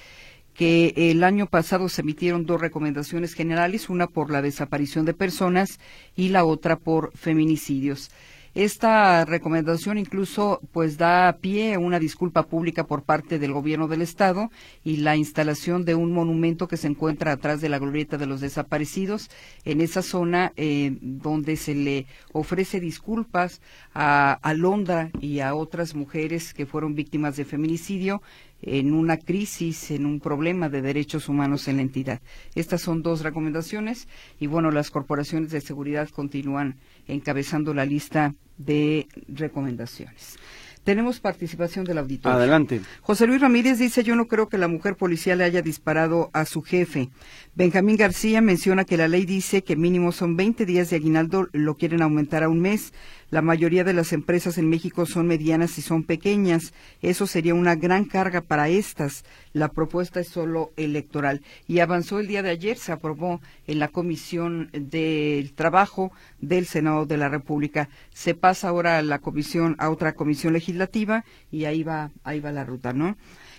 [0.52, 5.80] que el año pasado se emitieron dos recomendaciones generales, una por la desaparición de personas
[6.14, 8.10] y la otra por feminicidios.
[8.55, 14.00] Esta recomendación incluso pues da pie a una disculpa pública por parte del gobierno del
[14.00, 14.48] estado
[14.84, 18.40] y la instalación de un monumento que se encuentra atrás de la glorieta de los
[18.40, 19.28] desaparecidos
[19.64, 23.61] en esa zona eh, donde se le ofrece disculpas
[23.92, 28.22] a Alondra y a otras mujeres que fueron víctimas de feminicidio
[28.66, 32.20] en una crisis, en un problema de derechos humanos en la entidad.
[32.54, 34.08] Estas son dos recomendaciones
[34.40, 40.38] y bueno, las corporaciones de seguridad continúan encabezando la lista de recomendaciones.
[40.84, 42.36] Tenemos participación del auditorio.
[42.36, 42.82] Adelante.
[43.00, 46.44] José Luis Ramírez dice, yo no creo que la mujer policía le haya disparado a
[46.44, 47.08] su jefe.
[47.54, 51.76] Benjamín García menciona que la ley dice que mínimo son 20 días de aguinaldo, lo
[51.76, 52.92] quieren aumentar a un mes.
[53.30, 56.72] La mayoría de las empresas en México son medianas y son pequeñas.
[57.02, 59.24] Eso sería una gran carga para estas.
[59.52, 61.42] La propuesta es solo electoral.
[61.66, 67.06] Y avanzó el día de ayer, se aprobó en la Comisión del Trabajo del Senado
[67.06, 67.88] de la República.
[68.12, 72.52] Se pasa ahora a la comisión, a otra comisión legislativa y ahí va, ahí va
[72.52, 73.16] la ruta, ¿no?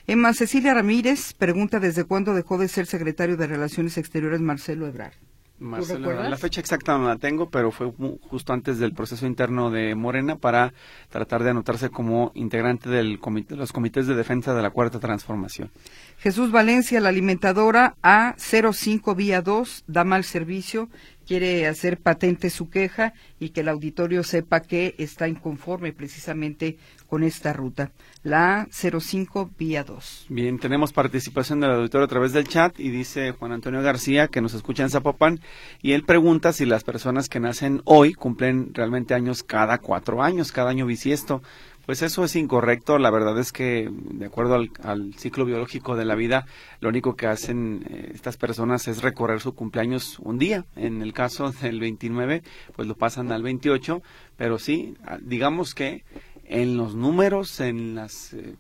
[0.08, 5.25] Emma Cecilia Ramírez pregunta desde cuándo dejó de ser secretario de Relaciones Exteriores Marcelo Ebrard.
[5.58, 7.92] Marcelo, la fecha exacta no la tengo, pero fue
[8.30, 10.74] justo antes del proceso interno de Morena para
[11.10, 15.72] tratar de anotarse como integrante del de los comités de defensa de la Cuarta Transformación.
[16.20, 20.90] Jesús Valencia, la alimentadora A05 Vía 2, da mal servicio
[21.26, 27.24] quiere hacer patente su queja y que el auditorio sepa que está inconforme precisamente con
[27.24, 27.92] esta ruta,
[28.24, 30.26] la 05 vía 2.
[30.30, 34.42] Bien, tenemos participación del auditorio a través del chat y dice Juan Antonio García que
[34.42, 35.40] nos escucha en Zapopan
[35.82, 40.52] y él pregunta si las personas que nacen hoy cumplen realmente años cada cuatro años,
[40.52, 41.42] cada año bisiesto.
[41.86, 42.98] Pues eso es incorrecto.
[42.98, 46.46] La verdad es que, de acuerdo al, ciclo biológico de la vida,
[46.80, 50.66] lo único que hacen eh, estas personas es recorrer su cumpleaños un día.
[50.76, 52.44] En el caso del 29,
[52.76, 54.02] pues lo pasan al 28.
[54.38, 56.04] Pero sí, digamos que
[56.46, 58.56] en los números, en las eh,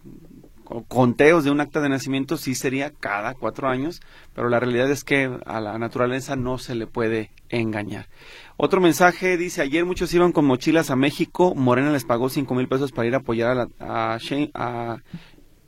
[0.88, 4.01] conteos de un acta de nacimiento, sí sería cada cuatro años.
[4.34, 8.07] Pero la realidad es que a la naturaleza no se le puede engañar.
[8.57, 12.68] Otro mensaje dice, ayer muchos iban con mochilas a México, Morena les pagó cinco mil
[12.68, 14.18] pesos para ir a apoyar a, la, a,
[14.53, 14.97] a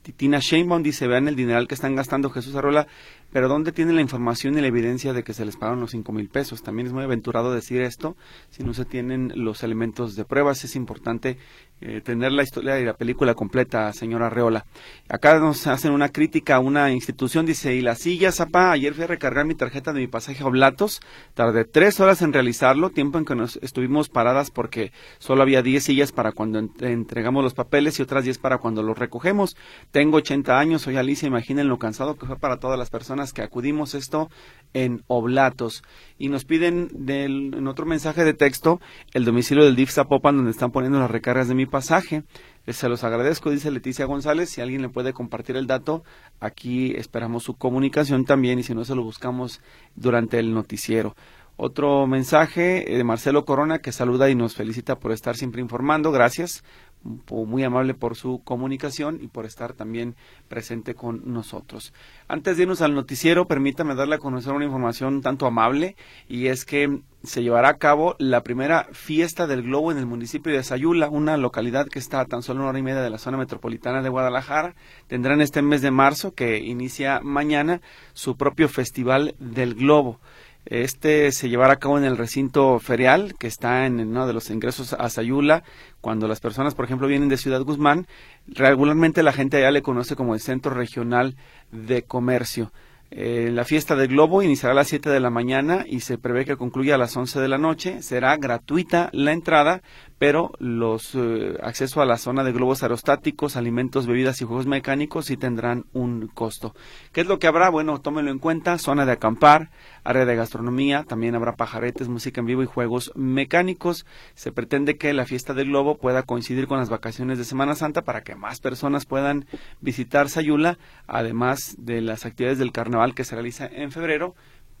[0.02, 2.86] Titina Sheinbaum, dice, vean el dineral que están gastando Jesús Arrola,
[3.30, 6.12] pero ¿dónde tiene la información y la evidencia de que se les pagaron los cinco
[6.12, 6.62] mil pesos?
[6.62, 8.16] También es muy aventurado decir esto,
[8.48, 11.36] si no se tienen los elementos de pruebas, es importante
[11.80, 14.64] eh, tener la historia y la película completa, señora Reola.
[15.08, 19.04] Acá nos hacen una crítica a una institución, dice, y la silla, Zapa, ayer fui
[19.04, 21.00] a recargar mi tarjeta de mi pasaje a Oblatos,
[21.34, 25.84] tardé tres horas en realizarlo, tiempo en que nos estuvimos paradas porque solo había diez
[25.84, 29.56] sillas para cuando entregamos los papeles y otras diez para cuando los recogemos.
[29.90, 33.42] Tengo 80 años, soy Alicia, imaginen lo cansado que fue para todas las personas que
[33.42, 34.30] acudimos esto
[34.74, 35.82] en Oblatos.
[36.18, 38.80] Y nos piden del, en otro mensaje de texto
[39.14, 42.24] el domicilio del DIF Zapopan donde están poniendo las recargas de mi pasaje.
[42.66, 44.50] Eh, se los agradezco, dice Leticia González.
[44.50, 46.04] Si alguien le puede compartir el dato,
[46.40, 49.60] aquí esperamos su comunicación también y si no, se lo buscamos
[49.94, 51.14] durante el noticiero.
[51.56, 56.12] Otro mensaje eh, de Marcelo Corona que saluda y nos felicita por estar siempre informando.
[56.12, 56.62] Gracias
[57.02, 60.16] muy amable por su comunicación y por estar también
[60.48, 61.92] presente con nosotros.
[62.26, 65.96] Antes de irnos al noticiero, permítame darle a conocer una información tanto amable
[66.28, 70.52] y es que se llevará a cabo la primera fiesta del globo en el municipio
[70.52, 73.18] de Sayula, una localidad que está a tan solo una hora y media de la
[73.18, 74.76] zona metropolitana de Guadalajara.
[75.08, 77.80] Tendrán este mes de marzo, que inicia mañana,
[78.12, 80.20] su propio festival del globo.
[80.64, 84.50] Este se llevará a cabo en el recinto ferial que está en uno de los
[84.50, 85.62] ingresos a Sayula.
[86.00, 88.06] Cuando las personas, por ejemplo, vienen de Ciudad Guzmán,
[88.46, 91.36] regularmente la gente allá le conoce como el Centro Regional
[91.72, 92.70] de Comercio.
[93.10, 96.44] Eh, la fiesta del globo iniciará a las 7 de la mañana y se prevé
[96.44, 98.02] que concluya a las 11 de la noche.
[98.02, 99.82] Será gratuita la entrada,
[100.18, 105.26] pero los eh, acceso a la zona de globos aerostáticos, alimentos, bebidas y juegos mecánicos
[105.26, 106.74] sí tendrán un costo.
[107.12, 107.70] ¿Qué es lo que habrá?
[107.70, 109.70] Bueno, tómenlo en cuenta, zona de acampar,
[110.04, 114.06] área de gastronomía, también habrá pajaretes, música en vivo y juegos mecánicos.
[114.34, 118.02] Se pretende que la fiesta del globo pueda coincidir con las vacaciones de Semana Santa
[118.02, 119.46] para que más personas puedan
[119.80, 124.34] visitar Sayula, además de las actividades del carnaval que se realiza en febrero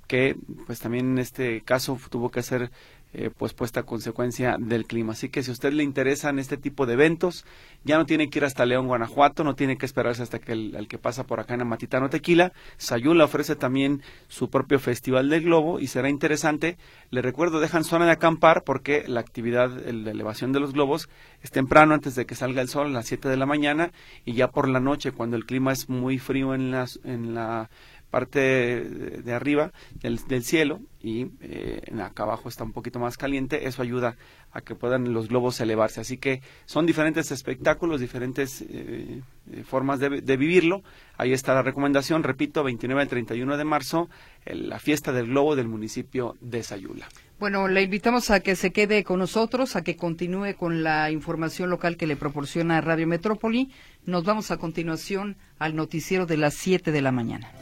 [0.08, 0.36] que
[0.66, 2.72] pues también en este caso tuvo que ser
[3.14, 5.12] eh, pues puesta a consecuencia del clima.
[5.12, 7.46] Así que si a usted le interesan este tipo de eventos,
[7.84, 10.88] ya no tiene que ir hasta León, Guanajuato, no tiene que esperarse hasta que el,
[10.88, 12.52] que pasa por acá en Amatitano Tequila.
[12.76, 16.76] Sayula ofrece también su propio Festival del Globo y será interesante.
[17.10, 21.08] Le recuerdo, dejan zona de acampar porque la actividad, la elevación de los globos
[21.42, 23.90] es temprano antes de que salga el sol a las 7 de la mañana
[24.26, 27.70] y ya por la noche cuando el clima es muy frío en, las, en la
[28.10, 33.82] parte de arriba del, cielo y eh, acá abajo está un poquito más caliente, eso
[33.82, 34.16] ayuda
[34.52, 36.00] a que puedan los globos elevarse.
[36.00, 39.22] Así que son diferentes espectáculos, diferentes eh,
[39.52, 40.82] eh, formas de, vivirlo.
[41.16, 44.08] Ahí está la recomendación, repito, 29 al 31 de marzo,
[44.46, 47.08] la fiesta del globo del municipio de Sayula.
[47.38, 51.70] Bueno, le invitamos a que se quede con nosotros, a que continúe con la información
[51.70, 53.70] local que le proporciona Radio Metrópoli.
[54.06, 57.52] Nos vamos a continuación al noticiero de las 7 de la mañana.